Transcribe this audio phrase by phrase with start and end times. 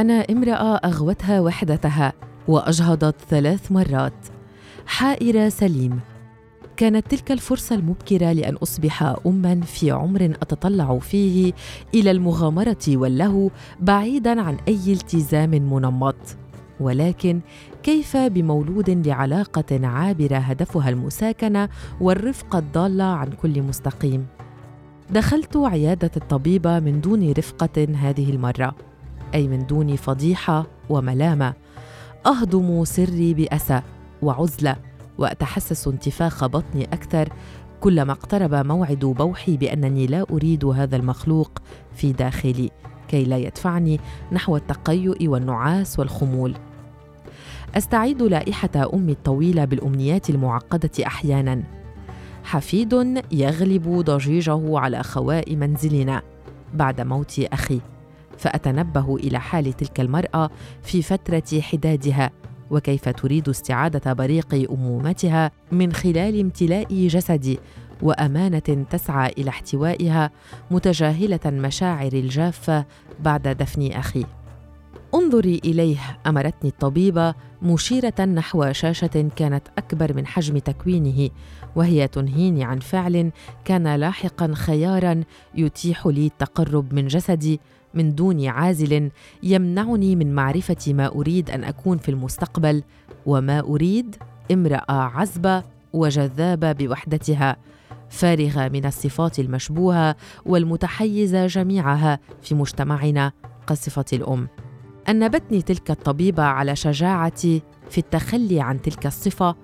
[0.00, 2.12] أنا امرأة أغوتها وحدتها
[2.48, 4.12] وأجهضت ثلاث مرات
[4.86, 6.00] حائرة سليم
[6.76, 11.52] كانت تلك الفرصة المبكرة لأن أصبح أمًا في عمر أتطلع فيه
[11.94, 13.50] إلى المغامرة واللهو
[13.80, 16.16] بعيدًا عن أي التزام منمط.
[16.80, 17.40] ولكن
[17.82, 21.68] كيف بمولود لعلاقة عابرة هدفها المساكنة
[22.00, 24.26] والرفقة الضالة عن كل مستقيم؟
[25.10, 28.74] دخلت عيادة الطبيبة من دون رفقة هذه المرة،
[29.34, 31.54] أي من دون فضيحة وملامة.
[32.26, 33.82] أهضم سري بأسى
[34.22, 34.76] وعزلة
[35.18, 37.28] وأتحسس انتفاخ بطني أكثر
[37.80, 41.50] كلما اقترب موعد بوحي بأنني لا أريد هذا المخلوق
[41.94, 42.70] في داخلي
[43.08, 44.00] كي لا يدفعني
[44.32, 46.54] نحو التقيؤ والنعاس والخمول.
[47.76, 51.62] أستعيد لائحة أمي الطويلة بالأمنيات المعقدة أحيانا.
[52.44, 56.22] حفيد يغلب ضجيجه على خواء منزلنا
[56.74, 57.80] بعد موت أخي.
[58.40, 60.50] فأتنبه إلى حال تلك المرأة
[60.82, 62.30] في فترة حدادها
[62.70, 67.58] وكيف تريد استعادة بريق أمومتها من خلال امتلاء جسدي
[68.02, 70.30] وأمانة تسعى إلى احتوائها
[70.70, 72.84] متجاهلة مشاعر الجافة
[73.20, 74.24] بعد دفن أخي.
[75.14, 81.30] انظري إليه أمرتني الطبيبه مشيرة نحو شاشة كانت أكبر من حجم تكوينه
[81.76, 83.30] وهي تنهيني عن فعل
[83.64, 85.22] كان لاحقا خيارا
[85.54, 87.60] يتيح لي التقرب من جسدي
[87.94, 89.10] من دون عازل
[89.42, 92.82] يمنعني من معرفة ما أريد أن أكون في المستقبل
[93.26, 94.16] وما أريد
[94.52, 97.56] امرأة عزبة وجذابة بوحدتها
[98.10, 100.16] فارغة من الصفات المشبوهة
[100.46, 103.32] والمتحيزه جميعها في مجتمعنا
[103.66, 104.48] كصفة الأم.
[105.08, 109.54] أنبتني تلك الطبيبة على شجاعتي في التخلي عن تلك الصفة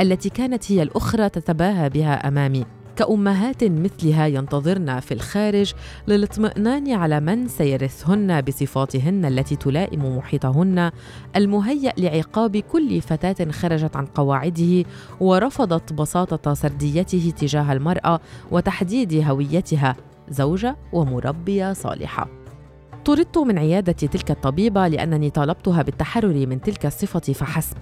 [0.00, 2.64] التي كانت هي الأخرى تتباهى بها أمامي.
[2.96, 5.72] كأمهات مثلها ينتظرن في الخارج
[6.08, 10.90] للاطمئنان على من سيرثهن بصفاتهن التي تلائم محيطهن
[11.36, 14.84] المهيأ لعقاب كل فتاة خرجت عن قواعده
[15.20, 19.96] ورفضت بساطة سرديته تجاه المرأة وتحديد هويتها
[20.28, 22.28] زوجة ومربية صالحة.
[23.04, 27.76] طردت من عيادة تلك الطبيبة لأنني طالبتها بالتحرر من تلك الصفة فحسب.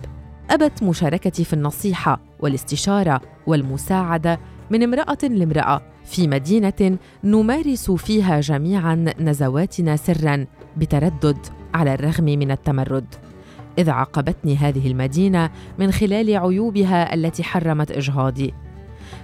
[0.51, 4.41] أبت مشاركتي في النصيحة والاستشارة والمساعدة
[4.73, 10.47] من امرأة لامرأة في مدينة نمارس فيها جميعا نزواتنا سرا
[10.77, 11.39] بتردد
[11.75, 13.15] على الرغم من التمرد.
[13.79, 18.55] إذ عاقبتني هذه المدينة من خلال عيوبها التي حرمت إجهاضي.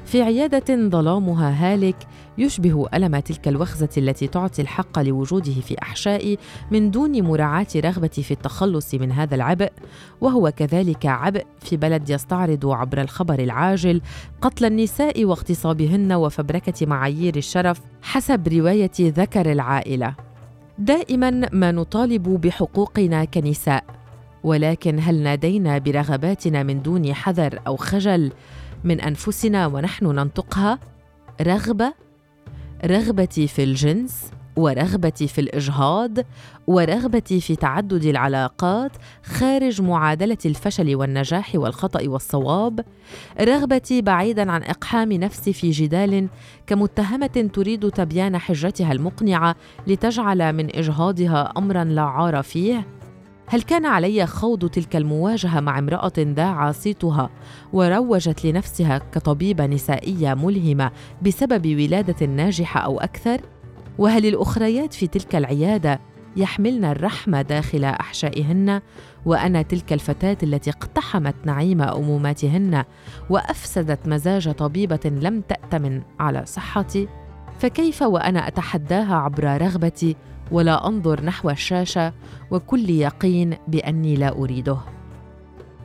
[0.09, 1.97] في عيادة ظلامها هالك
[2.39, 6.39] يشبه ألم تلك الوخزة التي تعطي الحق لوجوده في أحشائي
[6.71, 9.71] من دون مراعاة رغبتي في التخلص من هذا العبء
[10.21, 14.01] وهو كذلك عبء في بلد يستعرض عبر الخبر العاجل
[14.41, 20.15] قتل النساء واغتصابهن وفبركة معايير الشرف حسب رواية ذكر العائلة.
[20.79, 23.85] دائما ما نطالب بحقوقنا كنساء
[24.45, 28.33] ولكن هل نادينا برغباتنا من دون حذر أو خجل؟
[28.85, 30.79] من أنفسنا ونحن ننطقها.
[31.43, 31.93] رغبة
[32.85, 36.19] رغبتي في الجنس ورغبتي في الإجهاض
[36.67, 42.85] ورغبتي في تعدد العلاقات خارج معادلة الفشل والنجاح والخطأ والصواب.
[43.41, 46.29] رغبتي بعيدا عن إقحام نفسي في جدال
[46.67, 49.57] كمتهمة تريد تبيان حجتها المقنعة
[49.87, 52.98] لتجعل من إجهاضها امرا لا عار فيه.
[53.51, 57.31] هل كان علي خوض تلك المواجهة مع امرأة ذاع صيتها
[57.73, 60.91] وروجت لنفسها كطبيبة نسائية ملهمة
[61.23, 63.41] بسبب ولادة ناجحة أو أكثر؟
[63.99, 66.01] وهل الأخريات في تلك العيادة
[66.37, 68.81] يحملن الرحمه داخل أحشائهن؟
[69.27, 72.85] وأنا تلك الفتاة التي اقتحمت نعيم أموماتهن
[73.31, 77.09] وأفسدت مزاج طبيبة لم تأتمن على صحتي؟
[77.59, 80.17] فكيف وأنا أتحداها عبر رغبتي
[80.51, 82.13] ولا أنظر نحو الشاشه
[82.51, 84.79] وكل يقين بأني لا أريده.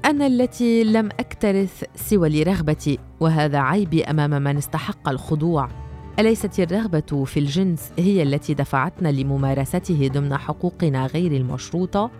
[0.06, 5.70] أنا التي لم أكترث سوى لرغبتي وهذا عيبي أمام من استحق الخضوع.
[6.20, 12.12] أليست الرغبة في الجنس هي التي دفعتنا لممارسته ضمن حقوقنا غير المشروطة؟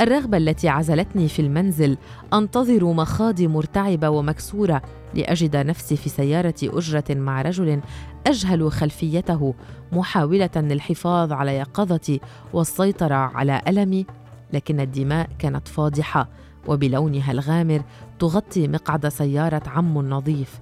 [0.00, 1.96] الرغبة التي عزلتني في المنزل
[2.34, 4.82] أنتظر مخاضي مرتعبة ومكسورة
[5.14, 7.80] لأجد نفسي في سيارة أجرة مع رجل
[8.26, 9.54] أجهل خلفيته
[9.92, 12.20] محاولة للحفاظ على يقظتي
[12.52, 14.06] والسيطرة على ألمي
[14.52, 16.28] لكن الدماء كانت فاضحة
[16.66, 17.82] وبلونها الغامر
[18.18, 20.60] تغطي مقعد سيارة عم نظيف.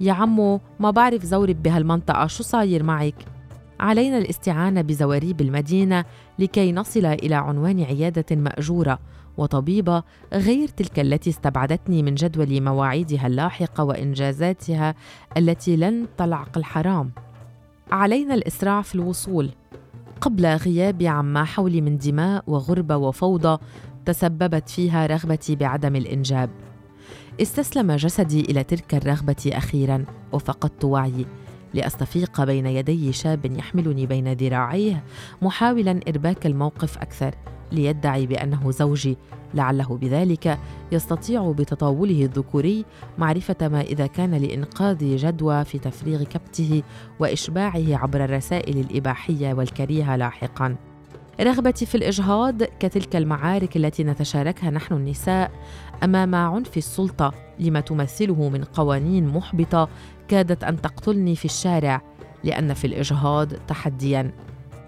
[0.00, 3.14] يا عمو ما بعرف زورب بهالمنطقة شو صاير معك؟
[3.80, 6.04] علينا الاستعانة بزواريب المدينة
[6.38, 8.98] لكي نصل إلى عنوان عيادة مأجورة.
[9.40, 10.02] وطبيبة
[10.32, 14.94] غير تلك التي استبعدتني من جدول مواعيدها اللاحقة وإنجازاتها
[15.36, 17.10] التي لن تلعق الحرام.
[17.90, 19.50] علينا الإسراع في الوصول.
[20.20, 23.58] قبل غيابي عما حولي من دماء وغربة وفوضى
[24.04, 26.50] تسببت فيها رغبتي بعدم الإنجاب.
[27.42, 31.26] استسلم جسدي إلى تلك الرغبة أخيرا وفقدت وعيي.
[31.74, 35.04] لأستفيق بين يدي شاب يحملني بين ذراعيه
[35.42, 37.34] محاولا إرباك الموقف أكثر.
[37.72, 39.16] ليدعي بأنه زوجي.
[39.54, 40.58] لعله بذلك
[40.92, 42.84] يستطيع بتطاوله الذكوري
[43.18, 46.82] معرفة ما إذا كان لإنقاذ جدوى في تفريغ كبته
[47.18, 50.76] وإشباعه عبر الرسائل الإباحية والكريهه لاحقا.
[51.40, 55.50] رغبتي في الإجهاض كتلك المعارك التي نتشاركها نحن النساء
[56.04, 59.88] أمام عنف السلطة لما تمثله من قوانين محبطة
[60.28, 62.02] كادت أن تقتلني في الشارع
[62.44, 64.32] لأن في الإجهاض تحديا.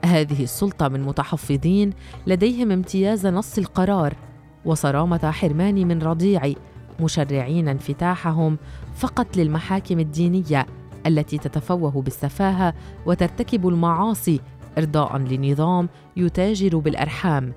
[0.05, 1.91] هذه السلطة من متحفظين
[2.27, 4.15] لديهم امتياز نص القرار
[4.65, 6.57] وصرامه حرماني من رضيعي
[7.01, 8.59] مشرعين انفتاحهم
[8.95, 10.67] فقط للمحاكم الدينية
[11.07, 12.75] التي تتفوه بالسفاهة
[13.07, 14.41] وترتكب المعاصي
[14.79, 17.53] إرضاء لنظام يتاجر بالأرحام.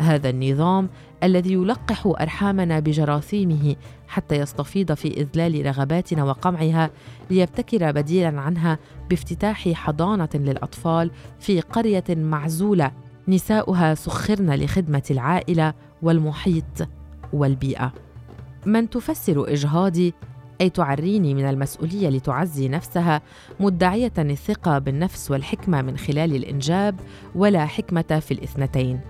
[0.00, 0.88] هذا النظام
[1.22, 3.76] الذي يلقح أرحامنا بجراثيمه
[4.08, 6.90] حتى يستفيض في إذلال رغباتنا وقمعها
[7.30, 8.78] ليبتكر بديلا عنها
[9.10, 11.10] بافتتاح حضانة للأطفال
[11.40, 12.92] في قرية معزولة.
[13.28, 16.88] نساؤها سخرن لخدمة العائلة والمحيط
[17.32, 17.92] والبيئة.
[18.66, 20.14] من تفسر إجهاضي
[20.60, 23.22] أي تعريني من المسؤولية لتعزي نفسها
[23.60, 27.00] مدعية الثقة بالنفس والحكمة من خلال الإنجاب
[27.34, 29.00] ولا حكمة في الاثنتين.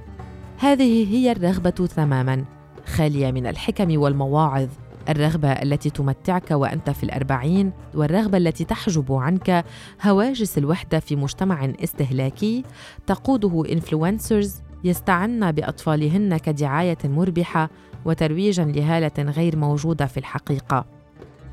[0.60, 2.44] هذه هي الرغبة تماما.
[2.86, 4.68] خالية من الحكم والمواعظ.
[5.08, 9.64] الرغبة التي تمتعك وأنت في الأربعين والرغبة التي تحجب عنك
[10.02, 12.64] هواجس الوحدة في مجتمع استهلاكي.
[13.06, 17.70] تقوده influencers يستعن بأطفالهن كدعاية مربحة
[18.04, 20.84] وترويجا لهالة غير موجودة في الحقيقة.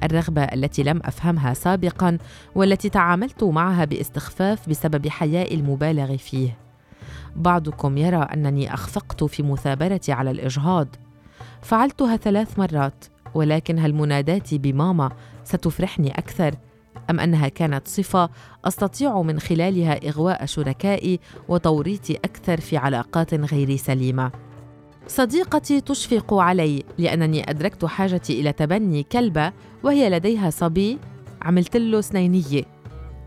[0.04, 2.18] الرغبة التي لم أفهمها سابقا
[2.56, 6.65] والتي تعاملت معها باستخفاف بسبب حيائي المبالغ فيه.
[7.36, 10.88] بعضكم يرى أنني أخفقت في مثابرتي على الإجهاض.
[11.62, 15.12] فعلتها ثلاث مرات ولكن هل مناداتي بماما
[15.44, 16.56] ستفرحني أكثر؟
[17.10, 18.30] أم أنها كانت صفة
[18.66, 24.32] أستطيع من خلالها إغواء شركائي وتوريطي أكثر في علاقات غير سليمة؟
[25.08, 29.52] صديقتي تشفق علي لأنني أدركت حاجتي إلى تبني كلبة
[29.84, 30.98] وهي لديها صبي
[31.42, 32.75] عملت له سنينية.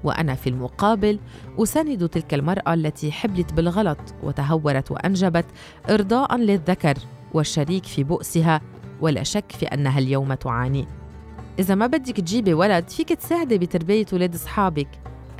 [0.04, 1.18] وأنا في المقابل
[1.58, 5.46] أساند تلك المرأة التي حبلت بالغلط وتهورت وأنجبت
[5.90, 6.94] إرضاء للذكر
[7.34, 8.60] والشريك في بؤسها
[9.00, 10.86] ولا شك في أنها اليوم تعاني.
[11.58, 14.88] إذا ما بدك تجيبي ولد فيك تساعدي بتربية ولاد أصحابك.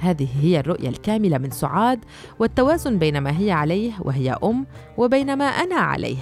[0.01, 2.05] هذه هي الرؤية الكاملة من سعاد
[2.39, 4.67] والتوازن بين ما هي عليه وهي أم
[4.97, 6.19] وبين ما أنا عليه.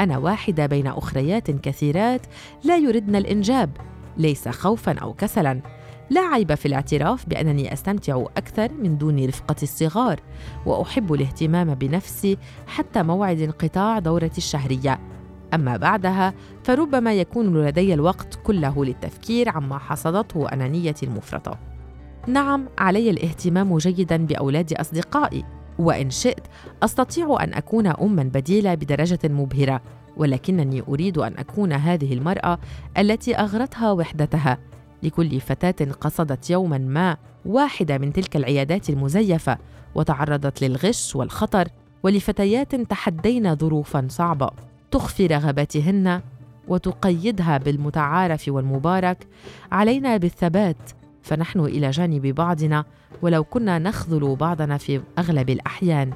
[0.00, 2.26] أنا واحدة بين أخريات كثيرات
[2.64, 3.70] لا يردن الإنجاب
[4.16, 5.60] ليس خوفا أو كسلا.
[6.12, 10.20] لا عيب في الاعتراف بأنني أستمتع أكثر من دون رفقة الصغار
[10.66, 15.00] وأحب الاهتمام بنفسي حتى موعد انقطاع دورتي الشهرية.
[15.54, 21.58] أما بعدها فربما يكون لدي الوقت كله للتفكير عما حصدته انانيتي المفرطة.
[22.26, 25.44] نعم علي الاهتمام جيدا بأولاد أصدقائي
[25.78, 26.46] وإن شئت
[26.82, 29.82] أستطيع أن أكون اما بديلة بدرجة مبهرة
[30.16, 32.58] ولكنني أريد أن أكون هذه المرأة
[32.98, 34.71] التي أغرتها وحدتها.
[35.02, 39.58] لكل فتاة قصدت يوما ما واحدة من تلك العيادات المزيفة
[39.94, 41.68] وتعرضت للغش والخطر
[42.02, 44.50] ولفتيات تحدين ظروفا صعبة.
[44.90, 46.20] تخفي رغباتهن
[46.68, 49.26] وتقيدها بالمتعارف والمبارك.
[49.72, 50.90] علينا بالثبات
[51.22, 52.84] فنحن إلى جانب بعضنا
[53.22, 56.12] ولو كنا نخذل بعضنا في أغلب الأحيان.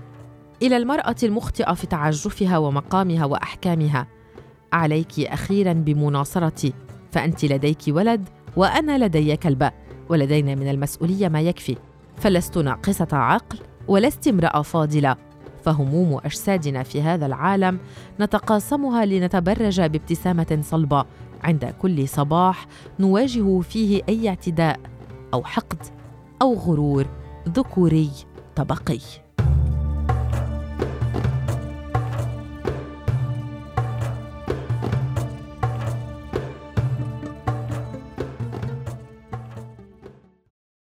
[0.62, 4.06] إلى المرأة المخطئة في تعجفها ومقامها وأحكامها.
[4.72, 6.72] عليك أخيرا بمناصرتي
[7.12, 9.70] فأنت لديك ولد وأنا لدي كلبه
[10.08, 11.76] ولدينا من المسؤولية ما يكفي.
[12.16, 13.58] فلست ناقصة عقل
[13.88, 15.16] ولست امرأة فاضلة.
[15.64, 17.78] فهموم أجسادنا في هذا العالم
[18.20, 21.04] نتقاسمها لنتبرج بابتسامة صلبة.
[21.44, 22.66] عند كل صباح
[23.00, 24.80] نواجه فيه أي اعتداء
[25.34, 25.82] أو حقد
[26.42, 27.06] أو غرور
[27.48, 28.10] ذكوري
[28.56, 29.25] طبقي.